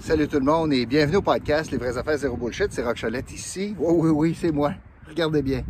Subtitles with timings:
[0.00, 2.72] Salut tout le monde et bienvenue au podcast Les vraies affaires zéro bullshit.
[2.72, 3.76] C'est Rock Cholette ici.
[3.78, 4.72] Oui, oui, oui, c'est moi.
[5.06, 5.62] Regardez bien.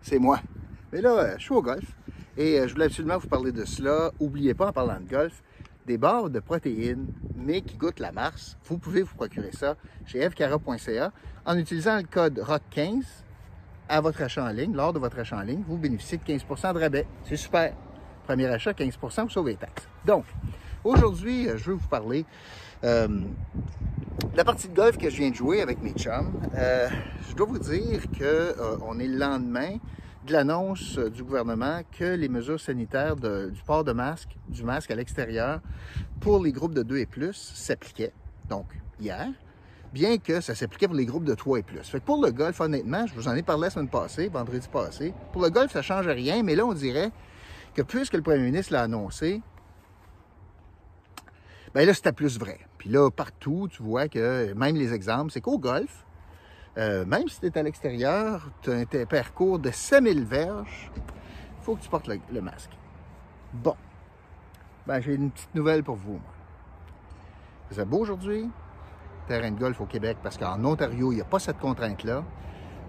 [0.00, 0.40] C'est moi.
[0.90, 1.84] Mais là, euh, je suis au golf
[2.38, 4.10] et euh, je voulais absolument vous parler de cela.
[4.18, 5.42] N'oubliez pas, en parlant de golf,
[5.86, 8.56] des barres de protéines, mais qui goûtent la Mars.
[8.64, 9.76] Vous pouvez vous procurer ça
[10.06, 11.12] chez fcara.ca
[11.44, 13.02] en utilisant le code ROCK15
[13.90, 14.74] à votre achat en ligne.
[14.74, 17.06] Lors de votre achat en ligne, vous bénéficiez de 15% de rabais.
[17.24, 17.74] C'est super.
[18.24, 19.86] Premier achat, 15% vous sauvez les taxes.
[20.06, 20.24] Donc,
[20.86, 22.24] aujourd'hui, euh, je veux vous parler
[22.84, 23.08] euh,
[24.34, 26.88] la partie de golf que je viens de jouer avec mes chums, euh,
[27.28, 29.76] je dois vous dire qu'on est le lendemain
[30.26, 34.96] de l'annonce du gouvernement que les mesures sanitaires du port de masque, du masque à
[34.96, 35.60] l'extérieur
[36.20, 38.12] pour les groupes de 2 et plus s'appliquaient.
[38.48, 38.66] Donc,
[39.00, 39.28] hier,
[39.92, 41.88] bien que ça s'appliquait pour les groupes de 3 et plus.
[41.88, 44.66] Fait que pour le golf, honnêtement, je vous en ai parlé la semaine passée, vendredi
[44.70, 47.12] passé, pour le golf, ça ne change rien, mais là, on dirait
[47.74, 49.42] que puisque le premier ministre l'a annoncé,
[51.76, 52.58] Bien là, c'était plus vrai.
[52.78, 56.06] Puis là, partout, tu vois que même les exemples, c'est qu'au golf,
[56.78, 61.62] euh, même si tu es à l'extérieur, tu as un parcours de 5000 verges, il
[61.62, 62.70] faut que tu portes le, masque.
[63.52, 63.76] Bon.
[64.86, 66.18] Ben, j'ai une petite nouvelle pour vous.
[67.70, 68.48] C'est beau aujourd'hui,
[69.28, 72.24] terrain de golf au Québec, parce qu'en Ontario, il n'y a pas cette contrainte-là.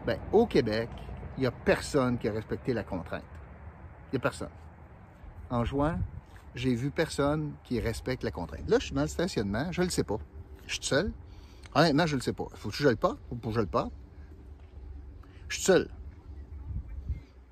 [0.06, 0.88] Bien, au Québec,
[1.36, 3.26] il n'y a personne qui a respecté la contrainte.
[4.06, 4.48] Il n'y a personne.
[5.50, 6.00] En juin,
[6.58, 8.70] j'ai vu personne qui respecte la contrainte.
[8.70, 10.18] Là, je suis dans le stationnement, je ne le sais pas.
[10.66, 11.12] Je suis seul.
[11.74, 12.48] Honnêtement, je ne le sais pas.
[12.56, 13.92] Faut que je le porte ou pour que je le porte.
[15.48, 15.90] Je suis seul.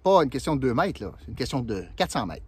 [0.04, 1.12] Pas une question de 2 mètres, là.
[1.20, 2.46] C'est une question de 400 mètres.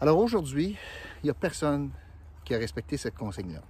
[0.00, 0.76] Alors aujourd'hui,
[1.22, 1.90] il n'y a personne
[2.44, 3.62] qui a respecté cette consigne-là.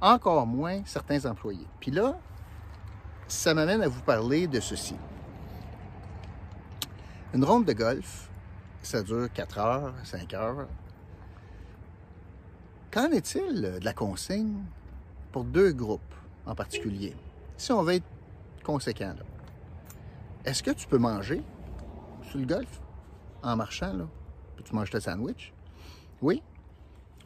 [0.00, 1.66] Encore moins certains employés.
[1.80, 2.18] Puis là,
[3.26, 4.94] ça m'amène à vous parler de ceci.
[7.34, 8.29] Une ronde de golf,
[8.82, 10.68] ça dure 4 heures, 5 heures.
[12.90, 14.64] Qu'en est-il de la consigne
[15.32, 16.14] pour deux groupes
[16.46, 17.14] en particulier?
[17.56, 18.06] Si on veut être
[18.64, 19.14] conséquent,
[20.44, 21.42] est-ce que tu peux manger
[22.22, 22.80] sur le golf
[23.42, 23.92] en marchant?
[23.92, 24.08] Là?
[24.56, 25.52] Peux-tu manger ta sandwich?
[26.20, 26.42] Oui.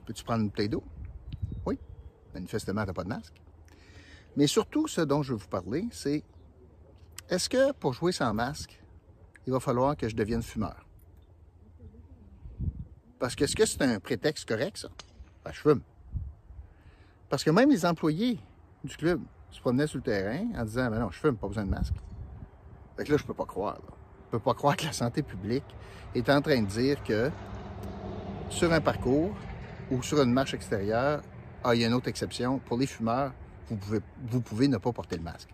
[0.04, 0.84] Peux-tu prendre une bouteille d'eau?
[1.64, 1.78] Oui.
[2.34, 3.40] Manifestement, tu n'as pas de masque.
[4.36, 6.24] Mais surtout, ce dont je veux vous parler, c'est
[7.30, 8.82] est-ce que pour jouer sans masque,
[9.46, 10.83] il va falloir que je devienne fumeur?
[13.24, 14.88] Parce que est-ce que c'est un prétexte correct, ça?
[15.42, 15.80] Ben, je fume.
[17.30, 18.38] Parce que même les employés
[18.84, 21.64] du club se promenaient sur le terrain en disant Mais non, je fume, pas besoin
[21.64, 21.94] de masque.
[22.98, 23.76] Fait que là, je peux pas croire.
[23.76, 23.94] Là.
[24.26, 25.64] Je peux pas croire que la santé publique
[26.14, 27.30] est en train de dire que
[28.50, 29.34] sur un parcours
[29.90, 31.22] ou sur une marche extérieure,
[31.64, 32.58] ah, il y a une autre exception.
[32.58, 33.32] Pour les fumeurs,
[33.70, 35.48] vous pouvez, vous pouvez ne pas porter le masque.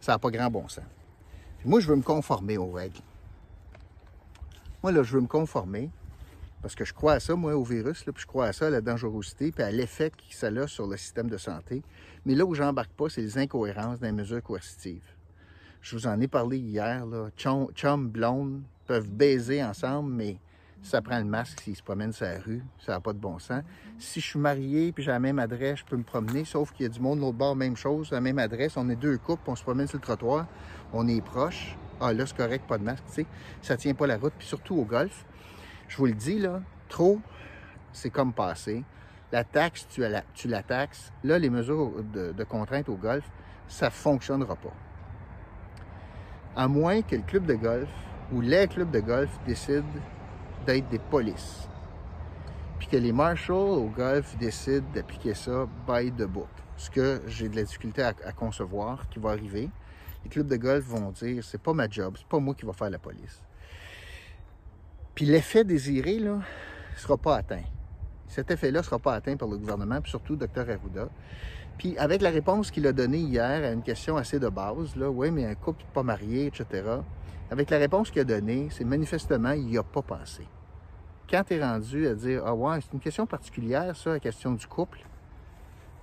[0.00, 0.84] Ça n'a pas grand bon sens.
[1.64, 3.00] moi, je veux me conformer aux règles.
[4.80, 5.90] Moi, là, je veux me conformer
[6.62, 8.70] parce que je crois à ça, moi, au virus, puis je crois à ça, à
[8.70, 11.82] la dangerosité, puis à l'effet que ça a sur le système de santé.
[12.24, 15.04] Mais là où j'embarque pas, c'est les incohérences des mesures coercitives.
[15.80, 17.30] Je vous en ai parlé hier, là.
[17.36, 20.38] Chum, chum blonde peuvent baiser ensemble, mais
[20.82, 22.62] ça prend le masque s'ils se promènent sur la rue.
[22.78, 23.62] Ça n'a pas de bon sens.
[23.98, 26.84] Si je suis marié puis j'ai la même adresse, je peux me promener, sauf qu'il
[26.84, 28.76] y a du monde de l'autre bord, même chose, la même adresse.
[28.76, 30.46] On est deux couples, on se promène sur le trottoir,
[30.92, 31.76] on est proche.
[32.00, 33.26] Ah là, c'est correct, pas de masque, tu sais.
[33.62, 34.34] Ça tient pas la route.
[34.38, 35.24] Puis surtout au golf,
[35.88, 37.20] je vous le dis, là, trop,
[37.92, 38.84] c'est comme passé.
[39.32, 40.00] La taxe, tu,
[40.48, 41.12] la, taxes.
[41.24, 43.24] Là, les mesures de, de contrainte au golf,
[43.68, 44.74] ça ne fonctionnera pas.
[46.54, 47.88] À moins que le club de golf
[48.32, 49.84] ou les clubs de golf décident
[50.64, 51.68] d'être des polices.
[52.78, 56.48] Puis que les marshals au golf décident d'appliquer ça by the book.
[56.76, 59.70] Ce que j'ai de la difficulté à, à, concevoir qui va arriver.
[60.24, 62.72] Les clubs de golf vont dire c'est pas ma job, c'est pas moi qui va
[62.72, 63.40] faire la police.
[65.16, 66.38] Puis l'effet désiré ne
[66.94, 67.64] sera pas atteint.
[68.28, 71.08] Cet effet-là ne sera pas atteint par le gouvernement, puis surtout Dr Arruda.
[71.78, 75.08] Puis avec la réponse qu'il a donnée hier à une question assez de base, là,
[75.08, 76.84] oui, mais un couple pas marié, etc.
[77.50, 80.46] Avec la réponse qu'il a donnée, c'est manifestement, il n'y a pas pensé.
[81.30, 84.52] Quand tu es rendu à dire, ah ouais, c'est une question particulière, ça, la question
[84.52, 84.98] du couple,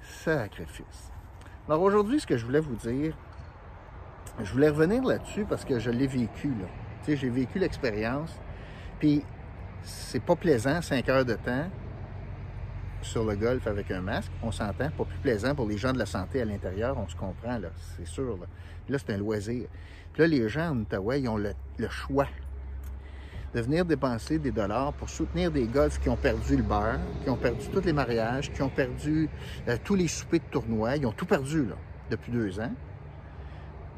[0.01, 1.11] sacrifice.
[1.69, 3.15] Alors aujourd'hui, ce que je voulais vous dire,
[4.41, 6.65] je voulais revenir là-dessus parce que je l'ai vécu, là.
[7.03, 8.31] Tu sais, j'ai vécu l'expérience.
[9.03, 9.21] Puis,
[9.81, 11.67] c'est pas plaisant, 5 heures de temps
[13.01, 14.31] sur le golf avec un masque.
[14.41, 17.15] On s'entend, pas plus plaisant pour les gens de la santé à l'intérieur, on se
[17.17, 17.67] comprend, là,
[17.97, 18.37] c'est sûr.
[18.37, 18.45] Là,
[18.87, 19.67] là c'est un loisir.
[20.13, 21.53] Puis là, les gens en Ottawa, ils ont le,
[21.89, 22.29] choix
[23.53, 27.29] de venir dépenser des dollars pour soutenir des golfs qui ont perdu le beurre, qui
[27.29, 29.27] ont perdu tous les mariages, qui ont perdu
[29.67, 30.95] euh, tous les soupers de tournoi.
[30.95, 31.75] Ils ont tout perdu, là,
[32.09, 32.71] depuis deux ans.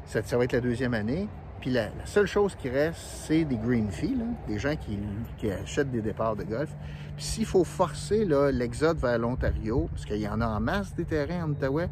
[0.04, 1.28] Ça, ça va être la deuxième année.
[1.66, 4.16] Puis la, seule chose qui reste, c'est des green fees,
[4.46, 6.70] des gens qui, achètent des départs de golf.
[7.16, 11.04] Puis s'il faut forcer l'exode vers l'Ontario, parce qu'il y en a en masse des
[11.04, 11.88] terrains en Outaouais,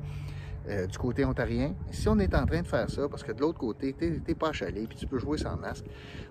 [0.68, 1.74] euh, du côté ontarien.
[1.90, 4.34] Si on est en train de faire ça, parce que de l'autre côté, tu n'es
[4.36, 5.86] pas chalé, puis tu peux jouer sans masque,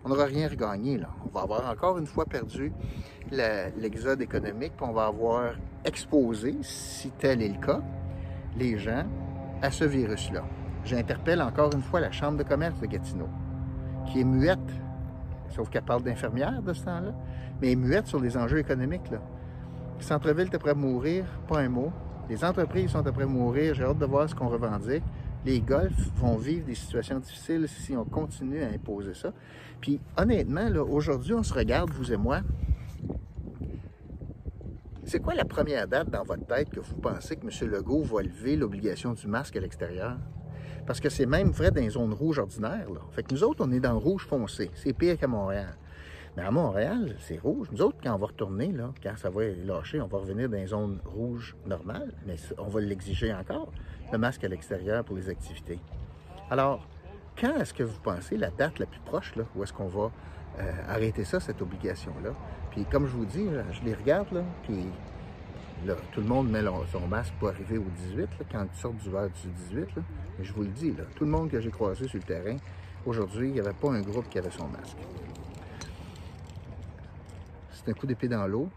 [0.06, 1.02] on n'aura rien regagné.
[1.26, 2.72] On va avoir encore une fois perdu
[3.30, 7.82] l'exode économique, puis on va avoir exposé, si tel est le cas,
[8.58, 9.04] les gens
[9.62, 10.46] à ce virus-là.
[10.86, 13.30] J'interpelle encore une fois la Chambre de commerce de Gatineau,
[14.08, 14.60] qui est muette,
[15.50, 17.14] sauf qu'elle parle d'infirmière de ce temps-là,
[17.62, 19.10] mais est muette sur les enjeux économiques.
[19.10, 19.20] Là.
[20.00, 21.92] Centre-ville est prêt à mourir, pas un mot.
[22.30, 23.74] Les entreprises sont après mourir.
[23.74, 25.04] J'ai hâte de voir ce qu'on revendique.
[25.46, 29.34] Les golfs vont vivre des situations difficiles si on continue à imposer ça.
[29.82, 32.42] Puis honnêtement, aujourd'hui, on se regarde, vous et moi.
[35.06, 37.70] C'est quoi la première date dans votre tête que vous pensez que M.
[37.70, 40.18] Legault va lever l'obligation du masque à l'extérieur?
[40.86, 42.90] Parce que c'est même vrai dans les zones rouges ordinaires.
[42.90, 43.00] Là.
[43.12, 44.70] Fait que nous autres, on est dans le rouge foncé.
[44.76, 45.78] C'est pire qu'à Montréal.
[46.36, 47.68] Mais à Montréal, c'est rouge.
[47.72, 50.68] Nous autres, quand on va retourner, quand ça va lâcher, on va revenir dans les
[50.68, 53.72] zones rouges normales, mais on va l'exiger encore,
[54.12, 55.80] le masque à l'extérieur pour les activités.
[56.50, 56.88] Alors,
[57.40, 60.12] quand est-ce que vous pensez la date la plus proche, là, où est-ce qu'on va
[60.60, 62.32] euh, arrêter ça, cette obligation-là?
[62.72, 64.88] Puis comme je vous dis, je les regarde, là, puis
[65.86, 68.98] là, tout le monde met son masque pour arriver au 18, là, quand ils sortent
[68.98, 69.96] du verre du 18.
[69.96, 70.02] Là.
[70.38, 72.58] Mais je vous le dis, tout le monde que j'ai croisé sur le terrain,
[73.06, 74.98] aujourd'hui, il n'y avait pas un groupe qui avait son masque
[77.84, 78.70] c'est un coup d'épée dans l'eau,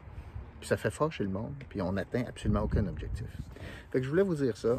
[0.60, 3.26] puis ça fait chez le monde, puis on n'atteint absolument aucun objectif.
[3.90, 4.78] Fait que je voulais vous dire ça.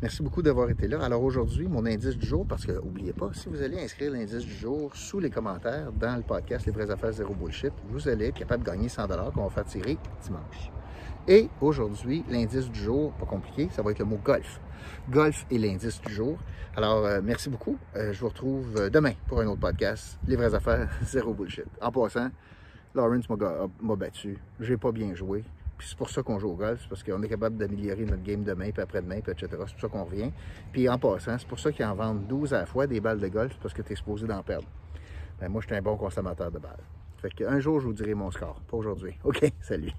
[0.00, 1.02] Merci beaucoup d'avoir été là.
[1.02, 4.44] Alors aujourd'hui, mon indice du jour, parce que n'oubliez pas, si vous allez inscrire l'indice
[4.44, 8.26] du jour sous les commentaires dans le podcast Les vraies affaires zéro bullshit, vous allez
[8.26, 10.77] être capable de gagner 100 qu'on va faire tirer dimanche.
[11.30, 14.58] Et aujourd'hui, l'indice du jour, pas compliqué, ça va être le mot golf.
[15.10, 16.38] Golf est l'indice du jour.
[16.74, 17.76] Alors, euh, merci beaucoup.
[17.96, 21.66] Euh, je vous retrouve euh, demain pour un autre podcast, Les vraies affaires zéro bullshit.
[21.82, 22.30] En passant,
[22.94, 24.38] Lawrence m'a battu.
[24.58, 25.44] J'ai pas bien joué.
[25.76, 28.42] Puis c'est pour ça qu'on joue au golf, parce qu'on est capable d'améliorer notre game
[28.42, 29.48] demain, puis après-demain, puis etc.
[29.50, 30.32] C'est pour ça qu'on revient.
[30.72, 33.20] Puis en passant, c'est pour ça qu'ils en vendent 12 à la fois des balles
[33.20, 34.66] de golf, parce que tu es exposé d'en perdre.
[35.38, 36.82] Ben, moi, je suis un bon consommateur de balles.
[37.18, 38.62] Fait qu'un jour, je vous dirai mon score.
[38.66, 39.14] Pas aujourd'hui.
[39.24, 39.92] OK, salut.